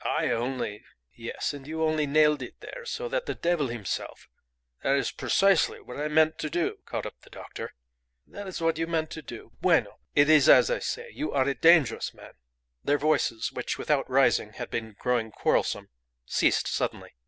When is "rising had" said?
14.09-14.71